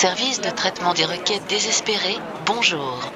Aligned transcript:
Service 0.00 0.40
de 0.40 0.50
traitement 0.50 0.94
des 0.94 1.04
requêtes 1.04 1.42
désespérées, 1.48 2.18
bonjour. 2.46 3.12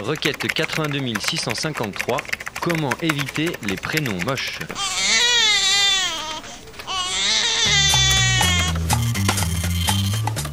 Requête 0.00 0.48
82 0.48 0.98
653. 1.20 2.16
Comment 2.60 2.90
éviter 3.00 3.52
les 3.68 3.76
prénoms 3.76 4.18
moches? 4.26 4.58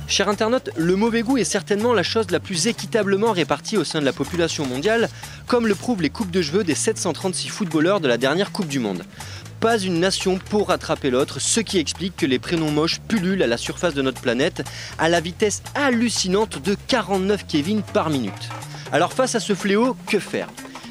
Cher 0.08 0.30
internaute, 0.30 0.70
le 0.78 0.96
mauvais 0.96 1.24
goût 1.24 1.40
est 1.40 1.44
certainement 1.44 1.94
la 1.94 2.04
chose 2.04 2.30
la 2.30 2.40
plus 2.40 2.68
équitablement 2.68 3.32
répartie 3.32 3.78
au 3.78 3.84
sein 3.84 4.02
de 4.02 4.06
la 4.06 4.14
population 4.14 4.68
mondiale, 4.68 5.10
comme 5.48 5.66
le 5.66 5.74
prouvent 5.74 6.04
les 6.04 6.12
coupes 6.12 6.30
de 6.30 6.44
cheveux 6.44 6.64
des 6.64 6.76
736 6.76 7.48
footballeurs 7.48 8.02
de 8.02 8.08
la 8.08 8.18
dernière 8.18 8.52
Coupe 8.52 8.68
du 8.68 8.78
Monde. 8.78 9.04
Pas 9.60 9.78
une 9.78 10.00
nation 10.00 10.38
pour 10.38 10.70
rattraper 10.70 11.10
l'autre, 11.10 11.40
ce 11.42 11.60
qui 11.60 11.80
explique 11.80 12.16
que 12.16 12.26
les 12.26 12.40
prénoms 12.40 12.72
moches 12.72 13.02
pullulent 13.10 13.44
à 13.44 13.48
la 13.48 13.58
surface 13.58 13.94
de 13.94 14.02
notre 14.02 14.22
planète 14.22 14.64
à 14.98 15.10
la 15.10 15.20
vitesse 15.20 15.64
hallucinante 15.76 16.62
de 16.64 16.78
49 16.88 17.46
Kevin 17.46 17.82
par 17.82 18.10
minute. 18.10 18.50
Alors 18.94 19.12
face 19.12 19.36
à 19.36 19.42
ce 19.42 19.54
fléau, 19.54 19.98
que 20.08 20.18
faire? 20.18 20.48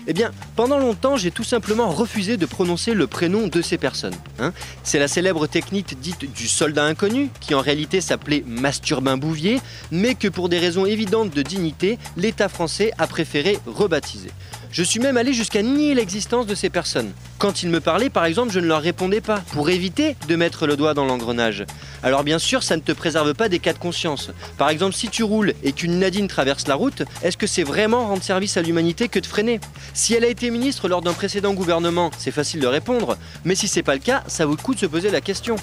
Eh 0.06 0.12
bien, 0.12 0.32
pendant 0.56 0.78
longtemps, 0.78 1.16
j'ai 1.16 1.30
tout 1.30 1.44
simplement 1.44 1.90
refusé 1.90 2.36
de 2.36 2.46
prononcer 2.46 2.94
le 2.94 3.06
prénom 3.06 3.46
de 3.46 3.60
ces 3.60 3.76
personnes. 3.76 4.14
hein. 4.38 4.52
C'est 4.82 4.98
la 4.98 5.08
célèbre 5.08 5.46
technique 5.46 5.98
dite 6.00 6.30
du 6.32 6.48
soldat 6.48 6.84
inconnu, 6.84 7.28
qui 7.40 7.54
en 7.54 7.60
réalité 7.60 8.00
s'appelait 8.00 8.42
Masturbin 8.46 9.16
Bouvier, 9.18 9.60
mais 9.90 10.14
que 10.14 10.28
pour 10.28 10.48
des 10.48 10.58
raisons 10.58 10.86
évidentes 10.86 11.30
de 11.34 11.42
dignité, 11.42 11.98
l'État 12.16 12.48
français 12.48 12.92
a 12.96 13.06
préféré 13.06 13.58
rebaptiser. 13.66 14.30
Je 14.70 14.82
suis 14.82 15.00
même 15.00 15.16
allé 15.16 15.32
jusqu'à 15.32 15.62
nier 15.62 15.94
l'existence 15.94 16.46
de 16.46 16.54
ces 16.54 16.70
personnes. 16.70 17.12
Quand 17.38 17.62
ils 17.62 17.70
me 17.70 17.80
parlaient, 17.80 18.10
par 18.10 18.26
exemple, 18.26 18.52
je 18.52 18.60
ne 18.60 18.66
leur 18.66 18.82
répondais 18.82 19.20
pas, 19.20 19.42
pour 19.52 19.70
éviter 19.70 20.16
de 20.28 20.36
mettre 20.36 20.66
le 20.66 20.76
doigt 20.76 20.94
dans 20.94 21.04
l'engrenage. 21.04 21.64
Alors 22.02 22.22
bien 22.22 22.38
sûr, 22.38 22.62
ça 22.62 22.76
ne 22.76 22.82
te 22.82 22.92
préserve 22.92 23.34
pas 23.34 23.48
des 23.48 23.58
cas 23.58 23.72
de 23.72 23.78
conscience. 23.78 24.30
Par 24.58 24.68
exemple, 24.68 24.94
si 24.94 25.08
tu 25.08 25.22
roules 25.22 25.54
et 25.62 25.72
qu'une 25.72 25.98
Nadine 25.98 26.28
traverse 26.28 26.66
la 26.68 26.74
route, 26.74 27.02
est-ce 27.22 27.36
que 27.36 27.46
c'est 27.46 27.62
vraiment 27.62 28.06
rendre 28.06 28.22
service 28.22 28.56
à 28.56 28.62
l'humanité 28.62 29.08
que 29.08 29.18
de 29.18 29.26
freiner? 29.26 29.60
Si 29.94 30.14
elle 30.14 30.24
a 30.24 30.28
été 30.28 30.50
ministre 30.50 30.88
lors 30.88 31.02
d'un 31.02 31.12
précédent 31.14 31.54
gouvernement, 31.54 32.10
c'est 32.18 32.30
facile 32.30 32.60
de 32.60 32.66
répondre, 32.66 33.16
mais 33.44 33.54
si 33.54 33.68
c'est 33.68 33.82
pas 33.82 33.94
le 33.94 34.00
cas, 34.00 34.22
ça 34.26 34.46
vaut 34.46 34.56
le 34.56 34.62
coup 34.62 34.74
de 34.74 34.80
se 34.80 34.86
poser 34.86 35.10
la 35.10 35.20
question. 35.20 35.56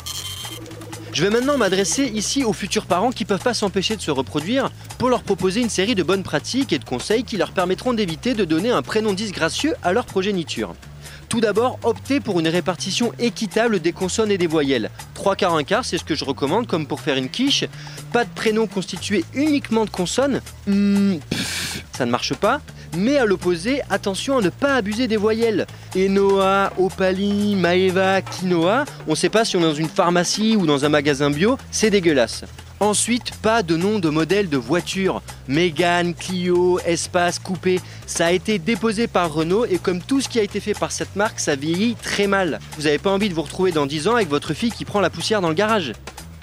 Je 1.16 1.24
vais 1.24 1.30
maintenant 1.30 1.58
m'adresser 1.58 2.12
ici 2.14 2.44
aux 2.44 2.52
futurs 2.52 2.88
parents 2.88 3.14
qui 3.14 3.24
peuvent 3.24 3.40
pas 3.40 3.54
s'empêcher 3.54 3.96
de 3.96 4.02
se 4.02 4.12
reproduire 4.12 4.70
pour 4.98 5.08
leur 5.08 5.24
proposer 5.24 5.62
une 5.62 5.70
série 5.70 5.96
de 5.96 6.04
bonnes 6.04 6.24
pratiques 6.24 6.74
et 6.74 6.78
de 6.78 6.84
conseils 6.84 7.24
qui 7.24 7.38
leur 7.38 7.54
permettront 7.54 7.94
d'éviter 7.94 8.34
de 8.34 8.44
donner 8.44 8.70
un 8.70 8.82
prénom 8.82 9.14
disgracieux 9.14 9.76
à 9.82 9.94
leur 9.94 10.06
progéniture. 10.06 10.74
Tout 11.30 11.40
d'abord, 11.40 11.80
optez 11.84 12.20
pour 12.20 12.42
une 12.42 12.50
répartition 12.50 13.14
équitable 13.18 13.80
des 13.80 13.94
consonnes 13.94 14.30
et 14.30 14.38
des 14.38 14.46
voyelles. 14.46 14.92
3 15.14 15.38
quarts, 15.38 15.56
1 15.56 15.64
quart, 15.64 15.86
c'est 15.86 15.98
ce 15.98 16.04
que 16.04 16.16
je 16.16 16.26
recommande 16.26 16.68
comme 16.68 16.86
pour 16.86 17.00
faire 17.00 17.16
une 17.16 17.30
quiche. 17.30 17.64
Pas 18.12 18.26
de 18.26 18.30
prénom 18.36 18.68
constitué 18.68 19.24
uniquement 19.34 19.86
de 19.86 19.92
consonnes. 19.92 20.42
Hmm, 20.68 21.16
ça 21.94 22.06
ne 22.06 22.12
marche 22.12 22.34
pas. 22.34 22.60
Mais 22.98 23.18
à 23.18 23.26
l'opposé, 23.26 23.82
attention 23.90 24.38
à 24.38 24.42
ne 24.42 24.50
pas 24.50 24.76
abuser 24.76 25.08
des 25.08 25.18
voyelles. 25.18 25.66
Enoa, 25.96 26.72
Opali, 26.78 27.56
Maeva, 27.56 28.22
Quinoa, 28.22 28.86
on 29.08 29.12
ne 29.12 29.16
sait 29.16 29.30
pas 29.30 29.46
si 29.46 29.58
on 29.58 29.60
est 29.60 29.64
dans 29.64 29.74
une 29.74 29.90
pharmacie 29.90 30.56
ou 30.56 30.66
dans 30.66 30.86
un 30.86 30.90
magasin 30.90 31.30
bio, 31.30 31.58
c'est 31.72 31.90
dégueulasse. 31.90 32.46
Ensuite, 32.82 33.32
pas 33.42 33.64
de 33.64 33.78
nom 33.78 34.00
de 34.00 34.10
modèle 34.10 34.50
de 34.50 34.58
voiture. 34.58 35.22
Mégane, 35.48 36.14
Clio, 36.14 36.80
Espace, 36.86 37.40
Coupé. 37.40 37.80
Ça 38.06 38.28
a 38.28 38.32
été 38.32 38.60
déposé 38.60 39.08
par 39.08 39.34
Renault 39.34 39.66
et 39.66 39.78
comme 39.78 40.02
tout 40.02 40.20
ce 40.20 40.28
qui 40.28 40.40
a 40.40 40.44
été 40.44 40.60
fait 40.60 40.74
par 40.74 40.92
cette 40.92 41.16
marque, 41.16 41.40
ça 41.40 41.56
vieillit 41.56 41.96
très 41.96 42.28
mal. 42.28 42.60
Vous 42.78 42.84
n'avez 42.84 42.98
pas 42.98 43.12
envie 43.12 43.30
de 43.30 43.34
vous 43.34 43.44
retrouver 43.44 43.72
dans 43.72 43.86
10 43.86 44.10
ans 44.10 44.16
avec 44.16 44.30
votre 44.30 44.54
fille 44.54 44.72
qui 44.72 44.84
prend 44.84 45.00
la 45.00 45.10
poussière 45.10 45.40
dans 45.40 45.48
le 45.50 45.56
garage. 45.56 45.94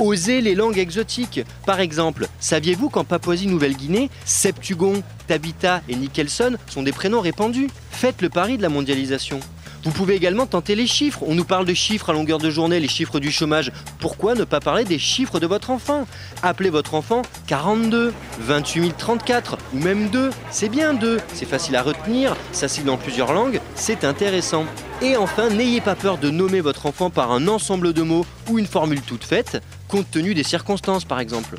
Osez 0.02 0.40
les 0.40 0.56
langues 0.56 0.78
exotiques. 0.78 1.42
Par 1.64 1.78
exemple, 1.78 2.26
saviez-vous 2.40 2.90
qu'en 2.90 3.04
Papouasie-Nouvelle-Guinée, 3.04 4.10
Septugon, 4.24 5.00
Tabitha 5.28 5.80
et 5.88 5.94
Nicholson 5.94 6.56
sont 6.66 6.82
des 6.82 6.90
prénoms 6.90 7.20
répandus? 7.20 7.68
Faites 7.92 8.20
le 8.20 8.28
pari 8.28 8.56
de 8.56 8.62
la 8.62 8.68
mondialisation. 8.68 9.38
Vous 9.84 9.92
pouvez 9.92 10.14
également 10.14 10.46
tenter 10.46 10.74
les 10.74 10.88
chiffres. 10.88 11.22
On 11.26 11.36
nous 11.36 11.44
parle 11.44 11.66
de 11.66 11.74
chiffres 11.74 12.10
à 12.10 12.12
longueur 12.12 12.38
de 12.38 12.50
journée, 12.50 12.80
les 12.80 12.88
chiffres 12.88 13.20
du 13.20 13.30
chômage. 13.30 13.70
Pourquoi 14.00 14.34
ne 14.34 14.42
pas 14.42 14.60
parler 14.60 14.84
des 14.84 14.98
chiffres 14.98 15.38
de 15.38 15.46
votre 15.46 15.70
enfant? 15.70 16.06
Appelez 16.42 16.70
votre 16.70 16.94
enfant 16.94 17.22
42, 17.46 18.12
28 18.40 18.94
034 18.98 19.58
ou 19.72 19.78
même 19.78 20.08
2. 20.08 20.30
C'est 20.50 20.68
bien 20.68 20.94
2, 20.94 21.20
c'est 21.32 21.48
facile 21.48 21.76
à 21.76 21.82
retenir, 21.82 22.36
ça 22.50 22.66
signe 22.66 22.84
dans 22.84 22.96
plusieurs 22.96 23.32
langues, 23.32 23.60
c'est 23.76 24.04
intéressant. 24.04 24.66
Et 25.02 25.16
enfin, 25.16 25.50
n'ayez 25.50 25.80
pas 25.80 25.96
peur 25.96 26.16
de 26.16 26.30
nommer 26.30 26.60
votre 26.60 26.86
enfant 26.86 27.10
par 27.10 27.32
un 27.32 27.48
ensemble 27.48 27.92
de 27.92 28.02
mots 28.02 28.24
ou 28.48 28.60
une 28.60 28.68
formule 28.68 29.00
toute 29.00 29.24
faite, 29.24 29.60
compte 29.88 30.08
tenu 30.08 30.32
des 30.32 30.44
circonstances 30.44 31.04
par 31.04 31.18
exemple. 31.18 31.56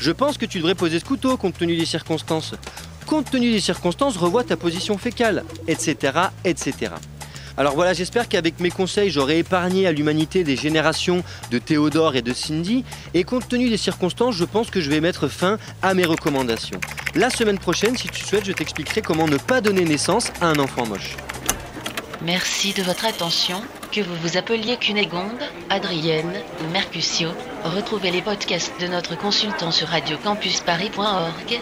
Je 0.00 0.10
pense 0.10 0.38
que 0.38 0.46
tu 0.46 0.56
devrais 0.56 0.74
poser 0.74 0.98
ce 0.98 1.04
couteau 1.04 1.36
compte 1.36 1.58
tenu 1.58 1.76
des 1.76 1.84
circonstances. 1.84 2.54
Compte 3.04 3.30
tenu 3.30 3.52
des 3.52 3.60
circonstances, 3.60 4.16
revois 4.16 4.42
ta 4.42 4.56
position 4.56 4.96
fécale, 4.96 5.44
etc. 5.66 6.12
etc. 6.46 6.92
Alors 7.58 7.74
voilà, 7.74 7.92
j'espère 7.92 8.26
qu'avec 8.26 8.58
mes 8.58 8.70
conseils, 8.70 9.10
j'aurai 9.10 9.40
épargné 9.40 9.86
à 9.86 9.92
l'humanité 9.92 10.42
des 10.42 10.56
générations 10.56 11.22
de 11.50 11.58
Théodore 11.58 12.16
et 12.16 12.22
de 12.22 12.32
Cindy. 12.32 12.86
Et 13.12 13.24
compte 13.24 13.48
tenu 13.48 13.68
des 13.68 13.76
circonstances, 13.76 14.34
je 14.34 14.44
pense 14.46 14.70
que 14.70 14.80
je 14.80 14.88
vais 14.88 15.02
mettre 15.02 15.28
fin 15.28 15.58
à 15.82 15.92
mes 15.92 16.06
recommandations. 16.06 16.80
La 17.14 17.28
semaine 17.28 17.58
prochaine, 17.58 17.98
si 17.98 18.08
tu 18.08 18.24
souhaites, 18.24 18.46
je 18.46 18.52
t'expliquerai 18.52 19.02
comment 19.02 19.26
ne 19.26 19.36
pas 19.36 19.60
donner 19.60 19.84
naissance 19.84 20.28
à 20.40 20.46
un 20.46 20.58
enfant 20.58 20.86
moche. 20.86 21.16
Merci 22.22 22.74
de 22.74 22.82
votre 22.82 23.04
attention. 23.04 23.62
Que 23.92 24.00
vous 24.00 24.16
vous 24.16 24.36
appeliez 24.36 24.76
Cunégonde, 24.76 25.40
Adrienne 25.70 26.32
ou 26.60 26.72
Mercutio, 26.72 27.30
retrouvez 27.64 28.10
les 28.10 28.22
podcasts 28.22 28.80
de 28.80 28.88
notre 28.88 29.16
consultant 29.16 29.70
sur 29.70 29.88
radiocampusparis.org. 29.88 31.60